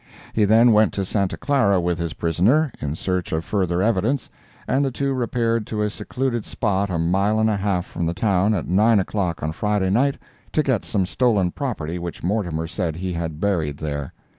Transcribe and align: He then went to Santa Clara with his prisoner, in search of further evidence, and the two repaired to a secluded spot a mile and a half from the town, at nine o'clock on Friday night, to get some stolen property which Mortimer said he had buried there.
He 0.33 0.45
then 0.45 0.71
went 0.71 0.93
to 0.93 1.05
Santa 1.05 1.37
Clara 1.37 1.79
with 1.79 1.99
his 1.99 2.13
prisoner, 2.13 2.71
in 2.81 2.95
search 2.95 3.31
of 3.31 3.45
further 3.45 3.83
evidence, 3.83 4.31
and 4.67 4.83
the 4.83 4.89
two 4.89 5.13
repaired 5.13 5.67
to 5.67 5.83
a 5.83 5.91
secluded 5.91 6.43
spot 6.43 6.89
a 6.89 6.97
mile 6.97 7.39
and 7.39 7.51
a 7.51 7.55
half 7.57 7.85
from 7.85 8.07
the 8.07 8.15
town, 8.15 8.55
at 8.55 8.67
nine 8.67 8.99
o'clock 8.99 9.43
on 9.43 9.51
Friday 9.51 9.91
night, 9.91 10.17
to 10.53 10.63
get 10.63 10.83
some 10.83 11.05
stolen 11.05 11.51
property 11.51 11.99
which 11.99 12.23
Mortimer 12.23 12.65
said 12.65 12.95
he 12.95 13.13
had 13.13 13.39
buried 13.39 13.77
there. 13.77 14.11